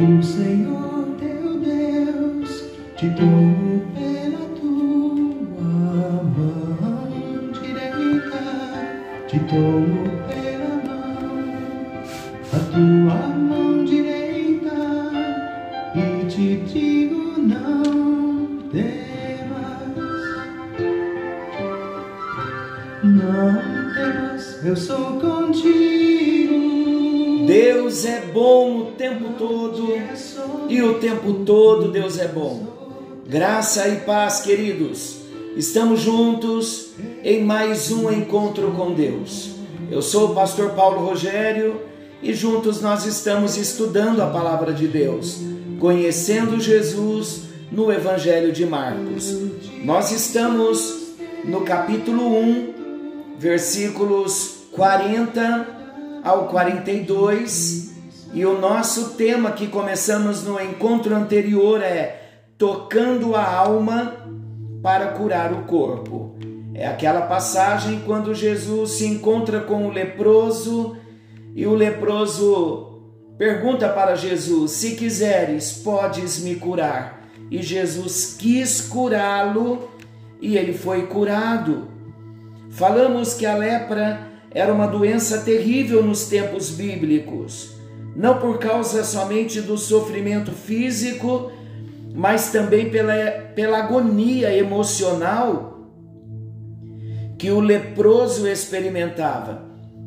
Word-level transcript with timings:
O 0.00 0.22
Senhor 0.22 1.08
teu 1.18 1.58
Deus 1.58 2.64
te 2.96 3.10
tomou 3.16 3.80
pela 3.96 4.46
tua 4.54 6.22
mão 6.22 7.50
direita, 7.50 8.42
te 9.26 9.40
tomou 9.40 10.06
pela 10.28 10.74
mão, 10.86 11.34
a 12.52 12.58
tua 12.70 13.26
mão 13.36 13.84
direita, 13.84 14.78
e 15.96 16.26
te 16.26 16.46
digo 16.58 17.40
não 17.40 18.58
temas, 18.70 19.98
não 23.02 23.94
temas, 23.94 24.64
eu 24.64 24.76
sou 24.76 25.18
contigo. 25.20 26.54
Deus 27.48 28.04
é 28.04 28.20
bom 28.32 28.87
tempo 29.08 29.32
todo 29.38 29.88
e 30.68 30.82
o 30.82 30.94
tempo 30.98 31.32
todo 31.44 31.90
Deus 31.90 32.18
é 32.18 32.28
bom. 32.28 32.66
Graça 33.26 33.88
e 33.88 34.00
paz, 34.00 34.40
queridos. 34.40 35.20
Estamos 35.56 36.00
juntos 36.00 36.90
em 37.24 37.42
mais 37.42 37.90
um 37.90 38.12
encontro 38.12 38.70
com 38.72 38.92
Deus. 38.92 39.52
Eu 39.90 40.02
sou 40.02 40.30
o 40.30 40.34
pastor 40.34 40.72
Paulo 40.72 41.06
Rogério 41.06 41.80
e 42.22 42.34
juntos 42.34 42.82
nós 42.82 43.06
estamos 43.06 43.56
estudando 43.56 44.20
a 44.20 44.26
palavra 44.26 44.74
de 44.74 44.86
Deus, 44.86 45.38
conhecendo 45.80 46.60
Jesus 46.60 47.44
no 47.72 47.90
Evangelho 47.90 48.52
de 48.52 48.66
Marcos. 48.66 49.34
Nós 49.84 50.12
estamos 50.12 51.14
no 51.44 51.62
capítulo 51.62 52.38
1, 52.38 52.74
versículos 53.38 54.64
40 54.72 55.66
ao 56.22 56.48
42, 56.48 57.87
e 58.32 58.44
o 58.44 58.58
nosso 58.58 59.10
tema 59.10 59.52
que 59.52 59.66
começamos 59.66 60.44
no 60.44 60.60
encontro 60.60 61.14
anterior 61.14 61.82
é 61.82 62.24
Tocando 62.58 63.36
a 63.36 63.44
alma 63.44 64.16
para 64.82 65.12
curar 65.12 65.52
o 65.52 65.62
corpo. 65.62 66.36
É 66.74 66.86
aquela 66.86 67.22
passagem 67.22 68.02
quando 68.04 68.34
Jesus 68.34 68.92
se 68.92 69.06
encontra 69.06 69.60
com 69.60 69.86
o 69.86 69.90
leproso 69.90 70.96
e 71.54 71.66
o 71.66 71.74
leproso 71.74 73.00
pergunta 73.36 73.88
para 73.88 74.16
Jesus: 74.16 74.72
Se 74.72 74.96
quiseres, 74.96 75.72
podes 75.72 76.40
me 76.40 76.56
curar. 76.56 77.28
E 77.50 77.62
Jesus 77.62 78.36
quis 78.38 78.80
curá-lo 78.80 79.88
e 80.40 80.56
ele 80.56 80.72
foi 80.72 81.06
curado. 81.06 81.88
Falamos 82.70 83.34
que 83.34 83.46
a 83.46 83.56
lepra 83.56 84.20
era 84.50 84.72
uma 84.72 84.86
doença 84.86 85.42
terrível 85.42 86.02
nos 86.02 86.26
tempos 86.26 86.70
bíblicos, 86.70 87.77
não 88.18 88.36
por 88.40 88.58
causa 88.58 89.04
somente 89.04 89.60
do 89.60 89.78
sofrimento 89.78 90.50
físico, 90.50 91.52
mas 92.12 92.50
também 92.50 92.90
pela, 92.90 93.14
pela 93.54 93.78
agonia 93.78 94.52
emocional 94.52 95.86
que 97.38 97.48
o 97.52 97.60
leproso 97.60 98.48
experimentava, 98.48 99.62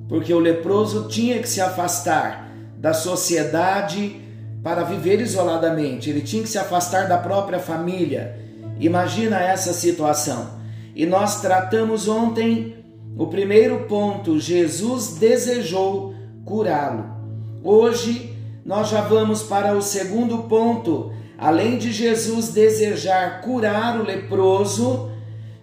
porque 0.09 0.34
o 0.34 0.40
leproso 0.40 1.08
tinha 1.08 1.40
que 1.40 1.48
se 1.48 1.62
afastar 1.62 2.52
da 2.78 2.94
sociedade 2.94 4.20
para 4.62 4.84
viver 4.84 5.22
isoladamente, 5.22 6.09
ele 6.09 6.20
tinha 6.20 6.44
que 6.44 6.50
se 6.50 6.58
afastar 6.58 7.08
da 7.08 7.18
própria 7.18 7.59
família. 7.59 8.38
Imagina 8.78 9.40
essa 9.40 9.72
situação. 9.72 10.59
E 10.94 11.06
nós 11.06 11.40
tratamos 11.40 12.09
ontem 12.09 12.75
o 13.18 13.28
primeiro 13.28 13.85
ponto, 13.85 14.38
Jesus 14.38 15.16
desejou 15.18 16.14
curá-lo. 16.44 17.21
Hoje 17.63 18.35
nós 18.66 18.89
já 18.89 19.01
vamos 19.01 19.44
para 19.44 19.75
o 19.75 19.81
segundo 19.81 20.39
ponto. 20.44 21.11
Além 21.38 21.77
de 21.77 21.91
Jesus 21.91 22.49
desejar 22.49 23.41
curar 23.41 23.99
o 23.99 24.03
leproso, 24.03 25.11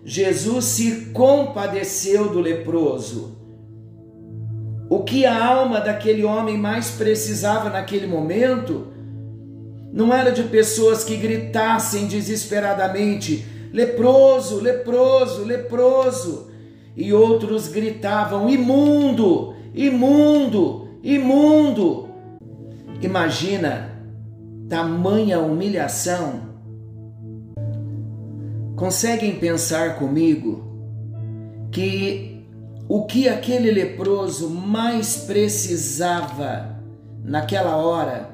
Jesus 0.04 0.64
se 0.64 1.06
compadeceu 1.12 2.28
do 2.28 2.40
leproso. 2.40 3.36
O 4.88 5.04
que 5.04 5.26
a 5.26 5.44
alma 5.44 5.80
daquele 5.80 6.24
homem 6.24 6.56
mais 6.56 6.90
precisava 6.92 7.68
naquele 7.68 8.06
momento 8.06 8.86
não 9.92 10.12
era 10.12 10.30
de 10.30 10.44
pessoas 10.44 11.04
que 11.04 11.16
gritassem 11.16 12.06
desesperadamente: 12.06 13.44
leproso, 13.72 14.60
leproso, 14.60 15.44
leproso 15.44 16.50
e 16.96 17.12
outros 17.12 17.68
gritavam: 17.68 18.48
imundo, 18.48 19.54
imundo, 19.74 20.87
imundo. 21.02 22.08
Imagina 23.00 23.90
tamanha 24.68 25.40
humilhação. 25.40 26.48
Conseguem 28.76 29.36
pensar 29.36 29.98
comigo 29.98 30.64
que 31.70 32.44
o 32.88 33.04
que 33.04 33.28
aquele 33.28 33.70
leproso 33.70 34.48
mais 34.48 35.16
precisava 35.18 36.78
naquela 37.22 37.76
hora 37.76 38.30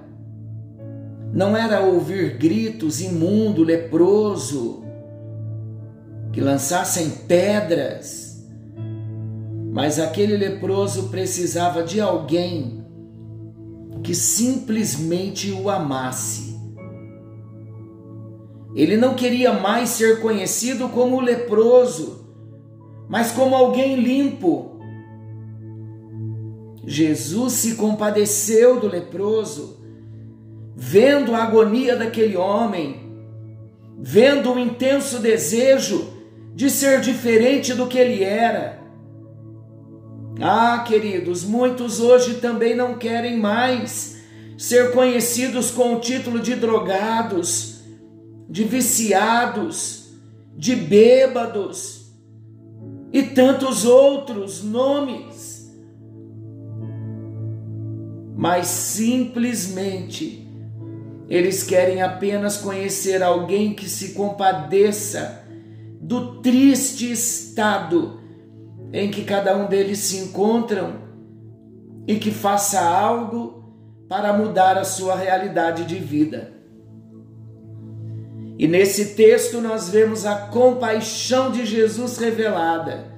não 1.33 1.57
era 1.57 1.81
ouvir 1.81 2.39
gritos 2.39 3.01
imundo, 3.01 3.65
leproso, 3.65 4.85
que 6.33 6.41
lançassem 6.41 7.11
pedras, 7.11 8.24
mas 9.75 9.99
aquele 9.99 10.37
leproso 10.37 11.09
precisava 11.09 11.83
de 11.83 12.01
alguém 12.01 12.87
que 14.05 14.15
simplesmente 14.15 15.51
o 15.51 15.69
amasse. 15.69 16.57
Ele 18.73 18.97
não 18.97 19.15
queria 19.15 19.53
mais 19.53 19.89
ser 19.89 20.21
conhecido 20.21 20.89
como 20.91 21.21
leproso, 21.21 22.25
mas 23.09 23.33
como 23.33 23.57
alguém 23.57 23.97
limpo. 23.97 24.79
Jesus 26.87 27.55
se 27.55 27.75
compadeceu 27.75 28.79
do 28.79 28.87
leproso, 28.87 29.81
vendo 30.77 31.35
a 31.35 31.43
agonia 31.43 31.97
daquele 31.97 32.37
homem, 32.37 33.13
vendo 33.99 34.53
o 34.53 34.59
intenso 34.59 35.19
desejo 35.19 36.15
de 36.55 36.71
ser 36.71 37.01
diferente 37.01 37.75
do 37.75 37.89
que 37.89 37.99
ele 37.99 38.23
era 38.23 38.74
ah, 40.41 40.85
queridos, 40.87 41.45
muitos 41.45 42.01
hoje 42.01 42.35
também 42.35 42.75
não 42.75 42.99
querem 42.99 43.39
mais 43.39 44.17
ser 44.59 44.93
conhecidos 44.93 45.71
com 45.71 45.95
o 45.95 46.01
título 46.01 46.41
de 46.41 46.55
drogados, 46.55 47.83
de 48.49 48.65
viciados, 48.65 50.13
de 50.57 50.75
bêbados 50.75 52.13
e 53.13 53.23
tantos 53.23 53.85
outros 53.85 54.63
nomes. 54.63 55.73
Mas 58.37 58.67
simplesmente 58.67 60.49
eles 61.29 61.63
querem 61.63 62.03
apenas 62.03 62.57
conhecer 62.57 63.23
alguém 63.23 63.73
que 63.73 63.89
se 63.89 64.13
compadeça 64.13 65.43
do 66.01 66.43
triste 66.43 67.11
estado 67.11 68.24
em 68.95 69.11
que 69.11 69.25
cada 69.25 69.57
um 69.57 69.67
deles 69.67 69.99
se 69.99 70.19
encontram 70.19 71.01
e 72.07 72.15
que 72.15 72.31
faça 72.31 72.81
algo 72.81 73.65
para 74.09 74.33
mudar 74.33 74.79
a 74.79 74.85
sua 74.85 75.17
realidade 75.17 75.85
de 75.85 75.97
vida. 75.97 76.53
E 78.57 78.69
nesse 78.69 79.17
texto 79.17 79.61
nós 79.61 79.89
vemos 79.89 80.25
a 80.25 80.37
compaixão 80.47 81.51
de 81.51 81.67
Jesus 81.67 82.19
revelada. 82.19 83.13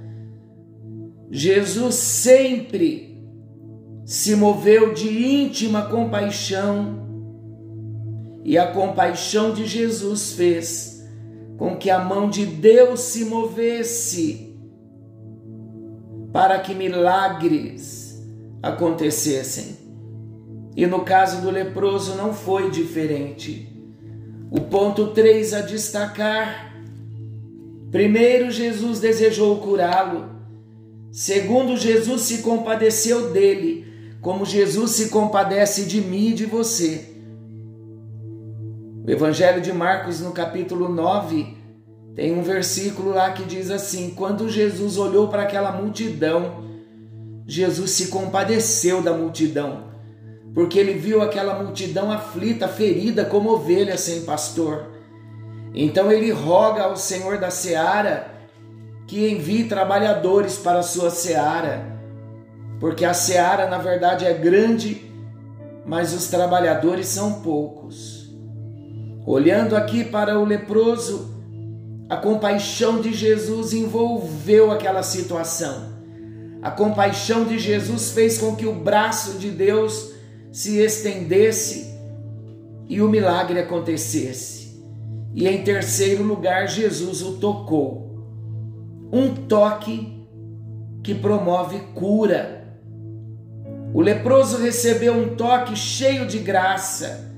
Jesus 1.31 1.97
sempre 1.97 3.23
se 4.07 4.35
moveu 4.35 4.95
de 4.95 5.09
íntima 5.43 5.91
compaixão 5.91 7.05
e 8.43 8.57
a 8.57 8.73
compaixão 8.73 9.53
de 9.53 9.67
Jesus 9.67 10.33
fez 10.33 11.07
com 11.59 11.77
que 11.77 11.91
a 11.91 11.99
mão 11.99 12.31
de 12.31 12.47
Deus 12.47 13.01
se 13.01 13.27
movesse 13.27 14.46
para 16.37 16.59
que 16.59 16.75
milagres 16.75 18.23
acontecessem. 18.63 19.79
E 20.77 20.87
no 20.87 21.01
caso 21.01 21.41
do 21.41 21.51
leproso 21.51 22.15
não 22.15 22.35
foi 22.35 22.71
diferente. 22.71 23.75
O 24.51 24.61
ponto 24.61 25.15
3 25.15 25.55
a 25.55 25.61
destacar: 25.63 26.75
primeiro, 27.91 28.51
Jesus 28.51 29.01
desejou 29.01 29.57
curá-lo. 29.61 30.27
Segundo, 31.11 31.75
Jesus 31.75 32.21
se 32.21 32.43
compadeceu 32.43 33.33
dele, 33.33 33.87
como 34.21 34.45
Jesus 34.45 34.91
se 34.91 35.09
compadece 35.09 35.87
de 35.87 36.03
mim 36.03 36.33
e 36.33 36.35
de 36.35 36.45
você. 36.45 37.17
O 39.07 39.11
Evangelho 39.11 39.63
de 39.63 39.73
Marcos, 39.73 40.21
no 40.21 40.33
capítulo 40.33 40.91
9, 40.91 41.57
tem 42.17 42.33
um 42.33 42.43
versículo 42.43 43.11
lá 43.11 43.31
que 43.33 43.45
diz 43.45 43.71
assim: 43.71 44.15
quando 44.17 44.49
Jesus 44.49 44.97
olhou 44.97 45.29
para 45.29 45.43
aquela 45.43 45.71
multidão, 45.71 46.65
Jesus 47.47 47.91
se 47.91 48.09
compadeceu 48.09 49.03
da 49.03 49.13
multidão, 49.13 49.85
porque 50.55 50.79
ele 50.79 50.95
viu 50.95 51.21
aquela 51.21 51.63
multidão 51.63 52.11
aflita, 52.11 52.67
ferida 52.67 53.27
como 53.27 53.51
ovelha 53.51 53.99
sem 53.99 54.23
pastor. 54.23 54.87
Então 55.75 56.11
ele 56.11 56.33
roga 56.33 56.85
ao 56.85 56.97
Senhor 56.97 57.37
da 57.37 57.51
seara 57.51 58.35
que 59.07 59.29
envie 59.31 59.65
trabalhadores 59.65 60.57
para 60.57 60.79
a 60.79 60.83
sua 60.83 61.11
seara, 61.11 61.85
porque 62.81 63.05
a 63.05 63.13
seara 63.13 63.69
na 63.69 63.77
verdade 63.77 64.25
é 64.25 64.33
grande, 64.33 65.13
mas 65.85 66.15
os 66.15 66.29
trabalhadores 66.29 67.09
são 67.09 67.43
poucos. 67.43 68.35
Olhando 69.27 69.77
aqui 69.77 70.03
para 70.03 70.39
o 70.39 70.45
leproso, 70.47 71.36
a 72.09 72.17
compaixão 72.17 73.01
de 73.01 73.13
Jesus 73.13 73.73
envolveu 73.73 74.71
aquela 74.71 75.03
situação. 75.03 75.97
A 76.63 76.71
compaixão 76.71 77.45
de 77.45 77.59
Jesus 77.59 78.13
fez 78.13 78.39
com 78.39 78.55
que 78.55 78.67
o 78.67 78.75
braço 78.75 79.39
de 79.39 79.51
Deus 79.51 80.13
se 80.53 80.79
estendesse 80.79 81.95
e 82.89 83.03
o 83.03 83.09
milagre 83.09 83.59
acontecesse. 83.59 84.81
E 85.35 85.49
em 85.49 85.65
terceiro 85.65 86.23
lugar, 86.23 86.69
Jesus 86.69 87.23
o 87.23 87.39
tocou. 87.39 88.07
Um 89.13 89.35
toque 89.35 90.25
que 91.03 91.15
promove 91.15 91.81
cura. 91.95 92.65
O 93.93 94.01
leproso 94.01 94.59
recebeu 94.59 95.13
um 95.13 95.35
toque 95.35 95.75
cheio 95.75 96.27
de 96.27 96.39
graça, 96.39 97.33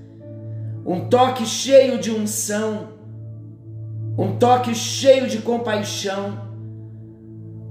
um 0.85 1.09
toque 1.09 1.47
cheio 1.47 1.99
de 1.99 2.11
unção 2.11 2.98
um 4.19 4.37
toque 4.37 4.75
cheio 4.75 5.29
de 5.29 5.38
compaixão, 5.38 6.37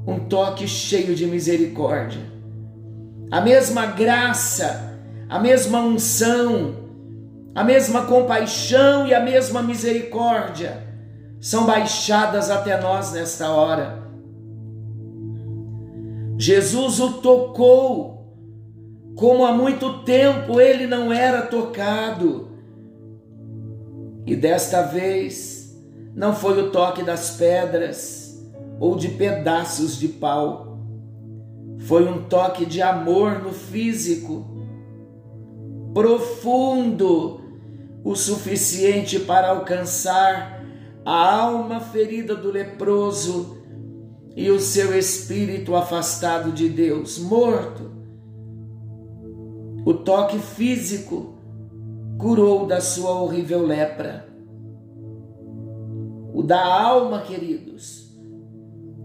um 0.07 0.17
toque 0.29 0.65
cheio 0.65 1.13
de 1.13 1.25
misericórdia. 1.25 2.21
A 3.29 3.41
mesma 3.41 3.87
graça, 3.87 4.97
a 5.27 5.37
mesma 5.37 5.81
unção, 5.81 6.75
a 7.53 7.65
mesma 7.65 8.05
compaixão 8.05 9.05
e 9.05 9.13
a 9.13 9.19
mesma 9.19 9.61
misericórdia 9.61 10.87
são 11.41 11.65
baixadas 11.65 12.49
até 12.49 12.79
nós 12.79 13.11
nesta 13.11 13.51
hora. 13.51 14.07
Jesus 16.37 17.01
o 17.01 17.13
tocou, 17.13 18.25
como 19.17 19.43
há 19.43 19.51
muito 19.51 20.03
tempo 20.03 20.61
ele 20.61 20.87
não 20.87 21.11
era 21.11 21.41
tocado. 21.41 22.47
E 24.25 24.35
desta 24.35 24.83
vez, 24.83 25.56
não 26.17 26.33
foi 26.33 26.59
o 26.59 26.71
toque 26.71 27.03
das 27.03 27.37
pedras 27.37 28.43
ou 28.79 28.95
de 28.95 29.09
pedaços 29.09 29.99
de 29.99 30.07
pau. 30.07 30.79
Foi 31.81 32.07
um 32.07 32.23
toque 32.23 32.65
de 32.65 32.81
amor 32.81 33.43
no 33.43 33.51
físico, 33.51 34.43
profundo, 35.93 37.39
o 38.03 38.15
suficiente 38.15 39.19
para 39.19 39.49
alcançar 39.49 40.65
a 41.05 41.35
alma 41.35 41.79
ferida 41.79 42.35
do 42.35 42.49
leproso 42.49 43.57
e 44.35 44.49
o 44.49 44.59
seu 44.59 44.97
espírito 44.97 45.75
afastado 45.75 46.51
de 46.51 46.67
Deus, 46.67 47.19
morto. 47.19 47.91
O 49.85 49.93
toque 49.93 50.39
físico 50.39 51.35
curou 52.17 52.65
da 52.65 52.81
sua 52.81 53.11
horrível 53.21 53.63
lepra 53.63 54.26
o 56.37 56.43
da 56.43 56.63
alma, 56.63 57.21
queridos, 57.21 58.15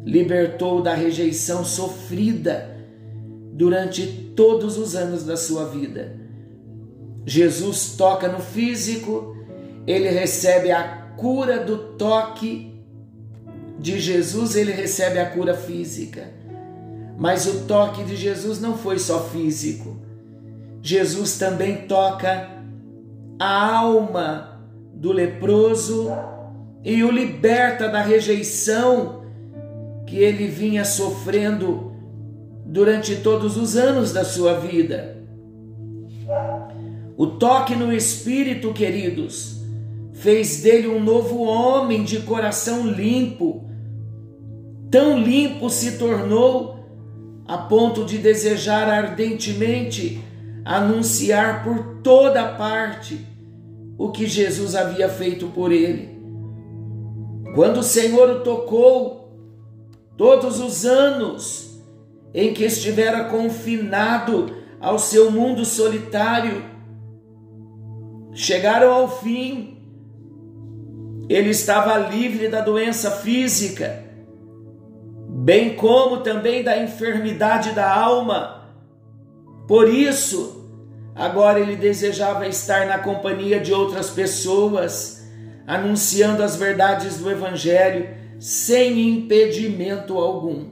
libertou 0.05 0.83
da 0.83 0.93
rejeição 0.93 1.65
sofrida 1.65 2.77
durante 3.55 4.07
todos 4.37 4.77
os 4.77 4.95
anos 4.95 5.25
da 5.25 5.35
sua 5.35 5.65
vida. 5.65 6.15
Jesus 7.25 7.97
toca 7.97 8.29
no 8.29 8.39
físico, 8.39 9.35
ele 9.87 10.11
recebe 10.11 10.71
a 10.71 11.15
cura 11.17 11.65
do 11.65 11.95
toque 11.97 12.79
de 13.79 13.99
Jesus, 13.99 14.55
ele 14.55 14.73
recebe 14.73 15.19
a 15.19 15.31
cura 15.31 15.55
física. 15.55 16.29
Mas 17.17 17.47
o 17.47 17.61
toque 17.61 18.05
de 18.05 18.15
Jesus 18.15 18.61
não 18.61 18.77
foi 18.77 18.99
só 18.99 19.25
físico. 19.31 19.97
Jesus 20.83 21.39
também 21.39 21.87
toca 21.87 22.51
a 23.39 23.75
alma 23.75 24.61
do 24.93 25.13
leproso 25.13 26.11
e 26.85 27.03
o 27.05 27.11
liberta 27.11 27.89
da 27.89 28.03
rejeição 28.03 29.23
que 30.07 30.17
ele 30.17 30.47
vinha 30.47 30.85
sofrendo 30.85 31.93
durante 32.67 33.17
todos 33.17 33.57
os 33.57 33.77
anos 33.77 34.13
da 34.13 34.25
sua 34.25 34.55
vida. 34.55 35.17
O 37.17 37.27
toque 37.27 37.77
no 37.77 37.93
espírito, 37.93 38.73
queridos, 38.73 39.61
fez 40.13 40.63
dele 40.63 40.89
um 40.89 41.03
novo 41.03 41.43
homem 41.43 42.05
de 42.05 42.21
coração 42.21 42.87
limpo. 42.87 43.65
Tão 44.91 45.19
limpo 45.19 45.71
se 45.71 45.99
tornou 45.99 46.73
a 47.47 47.59
ponto 47.59 48.05
de 48.05 48.19
desejar 48.19 48.89
ardentemente 48.89 50.21
anunciar 50.65 51.65
por 51.65 52.01
toda 52.03 52.47
parte 52.55 53.27
o 53.99 54.11
que 54.11 54.27
Jesus 54.27 54.75
havia 54.75 55.09
feito 55.09 55.47
por 55.49 55.73
ele. 55.73 56.22
Quando 57.55 57.79
o 57.79 57.83
Senhor 57.83 58.31
o 58.31 58.41
tocou, 58.41 59.31
todos 60.17 60.59
os 60.59 60.87
anos 60.87 61.83
em 62.33 62.55
que 62.55 62.65
estivera 62.65 63.25
confinado 63.25 64.57
ao 64.81 64.99
seu 64.99 65.31
mundo 65.31 65.65
solitário, 65.65 66.65
chegaram 68.33 68.91
ao 68.91 69.09
fim. 69.21 69.79
Ele 71.29 71.51
estava 71.51 71.99
livre 71.99 72.49
da 72.49 72.61
doença 72.63 73.11
física, 73.11 74.03
bem 75.29 75.77
como 75.77 76.19
também 76.19 76.63
da 76.63 76.83
enfermidade 76.83 77.73
da 77.73 77.95
alma. 77.95 78.63
Por 79.69 79.89
isso, 79.89 80.71
agora 81.15 81.61
ele 81.61 81.77
desejava 81.77 82.47
estar 82.47 82.87
na 82.87 82.99
companhia 82.99 83.61
de 83.61 83.73
outras 83.73 84.11
pessoas 84.11 85.22
anunciando 85.73 86.43
as 86.43 86.55
verdades 86.55 87.17
do 87.17 87.31
Evangelho 87.31 88.07
sem 88.39 89.09
impedimento 89.09 90.19
algum. 90.19 90.67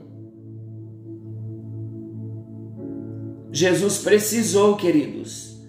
Jesus 3.51 3.97
precisou, 3.97 4.77
queridos, 4.77 5.59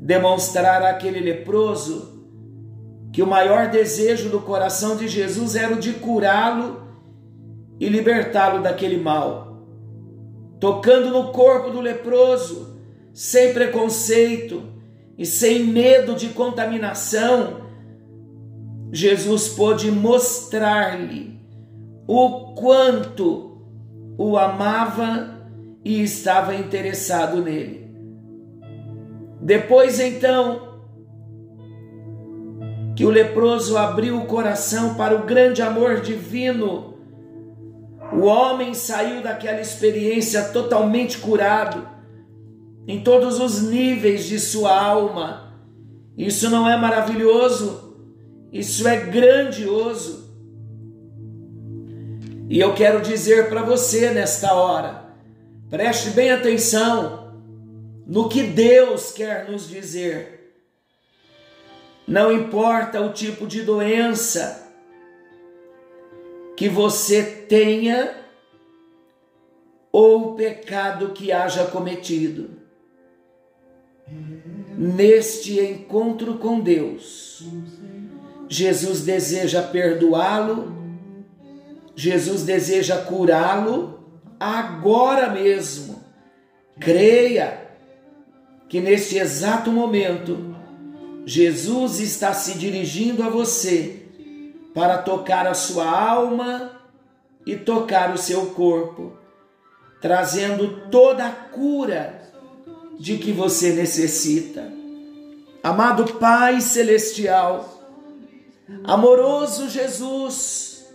demonstrar 0.00 0.82
àquele 0.82 1.20
leproso 1.20 2.26
que 3.12 3.22
o 3.22 3.26
maior 3.26 3.70
desejo 3.70 4.28
do 4.28 4.40
coração 4.40 4.96
de 4.96 5.06
Jesus 5.06 5.54
era 5.54 5.74
o 5.74 5.78
de 5.78 5.92
curá-lo 5.92 6.82
e 7.78 7.88
libertá-lo 7.88 8.60
daquele 8.60 8.96
mal. 8.96 9.62
Tocando 10.58 11.10
no 11.10 11.30
corpo 11.30 11.70
do 11.70 11.80
leproso, 11.80 12.80
sem 13.14 13.52
preconceito 13.54 14.62
e 15.16 15.24
sem 15.24 15.62
medo 15.62 16.16
de 16.16 16.30
contaminação, 16.30 17.61
Jesus 18.94 19.48
pôde 19.48 19.90
mostrar-lhe 19.90 21.40
o 22.06 22.52
quanto 22.52 23.62
o 24.18 24.36
amava 24.36 25.48
e 25.82 26.02
estava 26.02 26.54
interessado 26.54 27.40
nele. 27.40 27.90
Depois 29.40 29.98
então 29.98 30.72
que 32.94 33.06
o 33.06 33.10
leproso 33.10 33.78
abriu 33.78 34.18
o 34.18 34.26
coração 34.26 34.94
para 34.94 35.16
o 35.16 35.24
grande 35.24 35.62
amor 35.62 36.02
divino, 36.02 36.98
o 38.12 38.26
homem 38.26 38.74
saiu 38.74 39.22
daquela 39.22 39.62
experiência 39.62 40.50
totalmente 40.50 41.16
curado 41.16 41.88
em 42.86 43.02
todos 43.02 43.40
os 43.40 43.62
níveis 43.62 44.26
de 44.26 44.38
sua 44.38 44.78
alma. 44.78 45.54
Isso 46.14 46.50
não 46.50 46.68
é 46.68 46.76
maravilhoso? 46.76 47.91
Isso 48.52 48.86
é 48.86 49.06
grandioso. 49.06 50.30
E 52.50 52.60
eu 52.60 52.74
quero 52.74 53.00
dizer 53.00 53.48
para 53.48 53.62
você 53.62 54.10
nesta 54.10 54.52
hora, 54.52 55.06
preste 55.70 56.10
bem 56.10 56.30
atenção 56.30 57.40
no 58.06 58.28
que 58.28 58.42
Deus 58.42 59.10
quer 59.10 59.50
nos 59.50 59.66
dizer. 59.66 60.52
Não 62.06 62.30
importa 62.30 63.00
o 63.00 63.12
tipo 63.12 63.46
de 63.46 63.62
doença 63.62 64.70
que 66.54 66.68
você 66.68 67.22
tenha 67.22 68.14
ou 69.90 70.32
o 70.32 70.34
pecado 70.34 71.12
que 71.12 71.32
haja 71.32 71.64
cometido. 71.66 72.50
Neste 74.76 75.58
encontro 75.58 76.38
com 76.38 76.60
Deus, 76.60 77.46
Jesus 78.48 79.02
deseja 79.02 79.62
perdoá-lo, 79.62 80.72
Jesus 81.94 82.42
deseja 82.42 82.98
curá-lo 82.98 84.00
agora 84.38 85.30
mesmo. 85.30 86.02
Creia 86.78 87.70
que 88.68 88.80
neste 88.80 89.18
exato 89.18 89.70
momento 89.70 90.56
Jesus 91.24 92.00
está 92.00 92.32
se 92.32 92.58
dirigindo 92.58 93.22
a 93.22 93.28
você 93.28 94.02
para 94.74 94.98
tocar 94.98 95.46
a 95.46 95.54
sua 95.54 95.88
alma 95.88 96.72
e 97.46 97.56
tocar 97.56 98.12
o 98.14 98.18
seu 98.18 98.46
corpo, 98.46 99.12
trazendo 100.00 100.88
toda 100.90 101.26
a 101.26 101.30
cura 101.30 102.22
de 102.98 103.18
que 103.18 103.32
você 103.32 103.72
necessita. 103.72 104.72
Amado 105.62 106.14
Pai 106.14 106.60
Celestial, 106.60 107.71
amoroso 108.84 109.68
Jesus, 109.68 110.86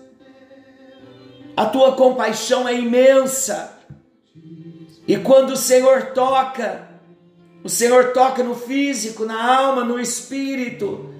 a 1.55 1.65
tua 1.65 1.93
compaixão 1.93 2.67
é 2.67 2.74
imensa, 2.74 3.77
e 5.07 5.17
quando 5.17 5.51
o 5.51 5.57
Senhor 5.57 6.07
toca, 6.07 6.88
o 7.63 7.69
Senhor 7.69 8.12
toca 8.12 8.43
no 8.43 8.55
físico, 8.55 9.25
na 9.25 9.57
alma, 9.57 9.84
no 9.84 10.00
espírito. 10.00 11.13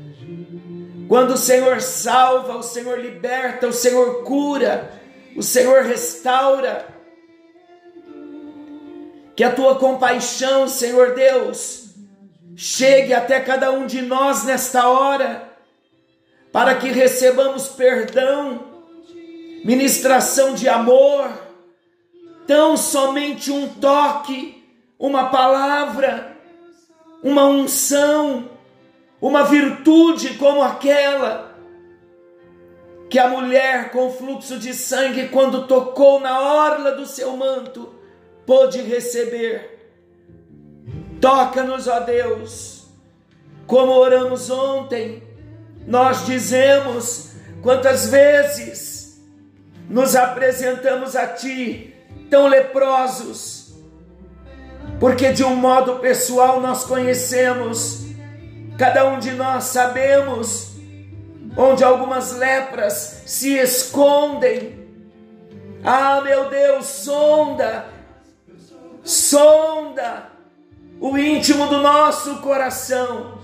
Quando 1.08 1.32
o 1.32 1.38
Senhor 1.38 1.82
salva, 1.82 2.58
o 2.58 2.64
Senhor 2.64 3.00
liberta, 3.00 3.68
o 3.68 3.74
Senhor 3.74 4.24
cura, 4.24 4.92
o 5.38 5.42
Senhor 5.42 5.84
restaura. 5.84 6.86
Que 9.36 9.44
a 9.44 9.54
tua 9.54 9.76
compaixão, 9.76 10.68
Senhor 10.68 11.16
Deus, 11.16 11.92
chegue 12.56 13.14
até 13.14 13.40
cada 13.40 13.72
um 13.72 13.86
de 13.86 14.02
nós 14.02 14.44
nesta 14.44 14.90
hora, 14.90 15.47
para 16.52 16.76
que 16.76 16.90
recebamos 16.90 17.68
perdão, 17.70 18.64
ministração 19.64 20.54
de 20.54 20.68
amor, 20.68 21.30
tão 22.46 22.78
somente 22.78 23.52
um 23.52 23.68
toque, 23.68 24.64
uma 25.00 25.30
palavra 25.30 26.38
uma 27.22 27.46
unção, 27.46 28.50
uma 29.20 29.44
virtude 29.44 30.36
como 30.36 30.62
aquela 30.62 31.48
que 33.10 33.18
a 33.18 33.30
mulher 33.30 33.92
com 33.92 34.12
fluxo 34.12 34.60
de 34.60 34.74
sangue, 34.74 35.30
quando 35.30 35.66
tocou 35.66 36.20
na 36.20 36.42
orla 36.42 36.92
do 36.92 37.06
seu 37.06 37.38
manto, 37.38 37.94
pôde 38.46 38.82
receber. 38.82 39.78
Toca-nos, 41.22 41.88
ó 41.88 42.02
Deus, 42.02 42.86
como 43.66 43.94
oramos 43.94 44.50
ontem, 44.50 45.24
nós 45.88 46.26
dizemos 46.26 47.32
quantas 47.64 48.10
vezes 48.10 49.24
nos 49.90 50.16
apresentamos 50.16 51.16
a 51.16 51.26
Ti 51.28 51.96
tão 52.30 52.48
leprosos, 52.48 53.74
porque 55.00 55.32
de 55.32 55.46
um 55.46 55.56
modo 55.56 56.00
pessoal 56.00 56.60
nós 56.60 56.84
conhecemos, 56.84 58.06
cada 58.78 59.08
um 59.08 59.18
de 59.18 59.32
nós 59.32 59.64
sabemos 59.64 60.74
onde 61.56 61.84
algumas 61.86 62.34
lepras 62.34 63.24
se 63.26 63.58
escondem. 63.58 64.86
Ah, 65.84 66.20
meu 66.22 66.50
Deus, 66.50 66.86
sonda, 66.86 67.86
sonda 69.04 70.32
o 71.00 71.18
íntimo 71.18 71.68
do 71.68 71.78
nosso 71.78 72.38
coração 72.42 73.37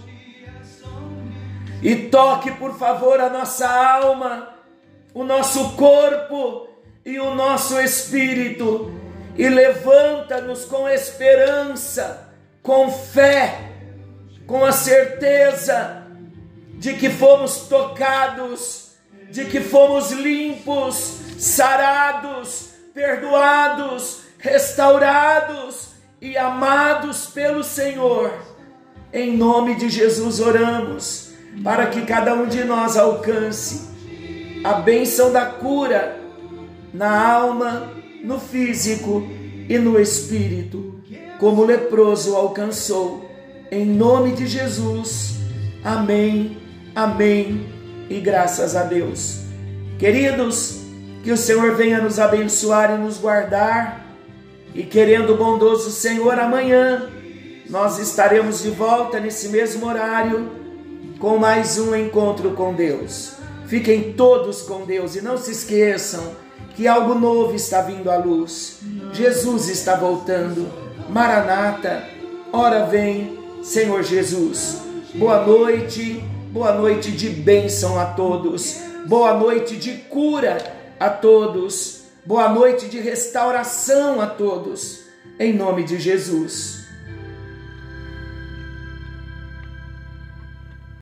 e 1.83 2.07
toque, 2.07 2.49
por 2.51 2.77
favor, 2.79 3.19
a 3.19 3.29
nossa 3.29 3.67
alma, 3.67 4.55
o 5.13 5.23
nosso 5.23 5.73
corpo 5.73 6.67
e 7.05 7.19
o 7.19 7.35
nosso 7.35 7.79
espírito 7.79 9.03
e 9.37 9.49
levanta-nos 9.49 10.65
com 10.65 10.87
esperança, 10.87 12.29
com 12.61 12.91
fé, 12.91 13.71
com 14.45 14.63
a 14.63 14.71
certeza 14.71 16.03
de 16.75 16.93
que 16.93 17.09
fomos 17.09 17.67
tocados, 17.67 18.91
de 19.29 19.45
que 19.45 19.59
fomos 19.59 20.11
limpos, 20.11 21.19
sarados, 21.37 22.69
perdoados, 22.93 24.21
restaurados 24.37 25.89
e 26.21 26.37
amados 26.37 27.25
pelo 27.27 27.63
Senhor. 27.63 28.33
Em 29.11 29.35
nome 29.35 29.75
de 29.75 29.89
Jesus 29.89 30.39
oramos, 30.39 31.22
para 31.61 31.87
que 31.87 32.01
cada 32.01 32.33
um 32.33 32.47
de 32.47 32.63
nós 32.63 32.97
alcance 32.97 33.89
a 34.63 34.73
bênção 34.73 35.31
da 35.31 35.45
cura 35.45 36.17
na 36.93 37.33
alma, 37.33 37.91
no 38.23 38.39
físico 38.39 39.27
e 39.67 39.77
no 39.77 39.99
espírito, 39.99 41.01
como 41.39 41.61
o 41.61 41.65
leproso 41.65 42.35
alcançou. 42.35 43.29
Em 43.69 43.85
nome 43.85 44.31
de 44.31 44.47
Jesus. 44.47 45.35
Amém, 45.83 46.57
amém 46.95 47.67
e 48.09 48.19
graças 48.19 48.75
a 48.75 48.83
Deus. 48.83 49.41
Queridos, 49.99 50.83
que 51.23 51.31
o 51.31 51.37
Senhor 51.37 51.75
venha 51.75 52.01
nos 52.01 52.19
abençoar 52.19 52.93
e 52.95 52.97
nos 52.97 53.17
guardar. 53.17 54.05
E 54.75 54.83
querendo 54.83 55.33
o 55.33 55.37
bondoso 55.37 55.91
Senhor, 55.91 56.39
amanhã 56.39 57.09
nós 57.69 57.99
estaremos 57.99 58.61
de 58.61 58.69
volta 58.69 59.19
nesse 59.19 59.49
mesmo 59.49 59.87
horário 59.87 60.62
com 61.23 61.37
mais 61.37 61.79
um 61.79 61.95
encontro 61.95 62.51
com 62.51 62.73
Deus. 62.73 63.35
Fiquem 63.65 64.11
todos 64.11 64.63
com 64.63 64.85
Deus 64.85 65.15
e 65.15 65.21
não 65.21 65.37
se 65.37 65.51
esqueçam 65.51 66.35
que 66.75 66.85
algo 66.85 67.15
novo 67.15 67.55
está 67.55 67.81
vindo 67.81 68.11
à 68.11 68.17
luz. 68.17 68.79
Jesus 69.13 69.69
está 69.69 69.95
voltando. 69.95 70.69
Maranata, 71.07 72.03
ora 72.51 72.87
vem, 72.87 73.39
Senhor 73.63 74.03
Jesus. 74.03 74.81
Boa 75.15 75.47
noite, 75.47 76.21
boa 76.51 76.73
noite 76.73 77.09
de 77.09 77.29
bênção 77.29 77.97
a 77.97 78.03
todos. 78.03 78.81
Boa 79.07 79.33
noite 79.33 79.77
de 79.77 79.93
cura 79.93 80.57
a 80.99 81.09
todos. 81.09 82.01
Boa 82.25 82.49
noite 82.49 82.89
de 82.89 82.99
restauração 82.99 84.19
a 84.19 84.27
todos. 84.27 85.05
Em 85.39 85.53
nome 85.53 85.85
de 85.85 85.97
Jesus. 86.01 86.82